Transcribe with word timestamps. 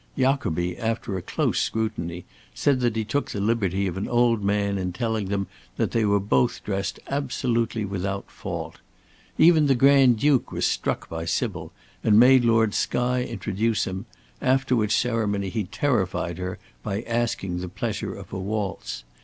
Jacobi, 0.17 0.75
after 0.79 1.15
a 1.15 1.21
close 1.21 1.59
scrutiny, 1.59 2.25
said 2.55 2.79
that 2.79 2.95
he 2.95 3.05
took 3.05 3.29
the 3.29 3.39
liberty 3.39 3.85
of 3.85 3.97
an 3.97 4.07
old 4.07 4.41
man 4.43 4.79
in 4.79 4.91
telling 4.91 5.27
them 5.27 5.45
that 5.77 5.91
they 5.91 6.03
were 6.03 6.19
both 6.19 6.63
dressed 6.63 6.99
absolutely 7.07 7.85
without 7.85 8.31
fault. 8.31 8.79
Even 9.37 9.67
the 9.67 9.75
Grand 9.75 10.17
Duke 10.17 10.51
was 10.51 10.65
struck 10.65 11.07
by 11.07 11.25
Sybil, 11.25 11.71
and 12.03 12.19
made 12.19 12.43
Lord 12.43 12.73
Skye 12.73 13.21
introduce 13.21 13.85
him, 13.85 14.07
after 14.41 14.75
which 14.75 14.97
ceremony 14.97 15.49
he 15.49 15.65
terrified 15.65 16.39
her 16.39 16.57
by 16.81 17.03
asking 17.03 17.59
the 17.59 17.69
pleasure 17.69 18.15
of 18.15 18.33
a 18.33 18.39
waltz. 18.39 19.03